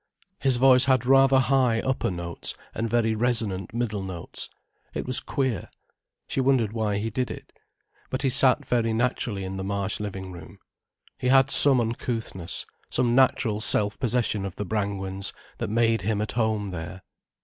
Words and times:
His 0.39 0.57
voice 0.57 0.85
had 0.85 1.05
rather 1.05 1.37
high 1.37 1.79
upper 1.79 2.09
notes, 2.09 2.55
and 2.73 2.89
very 2.89 3.13
resonant 3.13 3.71
middle 3.71 4.01
notes. 4.01 4.49
It 4.95 5.05
was 5.05 5.19
queer. 5.19 5.69
She 6.27 6.41
wondered 6.41 6.73
why 6.73 6.97
he 6.97 7.11
did 7.11 7.29
it. 7.29 7.53
But 8.09 8.23
he 8.23 8.29
sat 8.31 8.65
very 8.65 8.93
naturally 8.93 9.43
in 9.43 9.57
the 9.57 9.63
Marsh 9.63 9.99
living 9.99 10.31
room. 10.31 10.57
He 11.19 11.27
had 11.27 11.51
some 11.51 11.79
uncouthness, 11.79 12.65
some 12.89 13.13
natural 13.13 13.59
self 13.59 13.99
possession 13.99 14.43
of 14.43 14.55
the 14.55 14.65
Brangwens, 14.65 15.33
that 15.59 15.69
made 15.69 16.01
him 16.01 16.19
at 16.19 16.31
home 16.31 16.69
there. 16.69 17.03